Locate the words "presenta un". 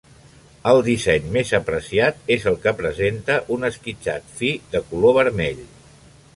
2.81-3.71